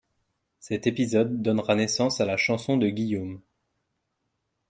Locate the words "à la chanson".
2.21-2.75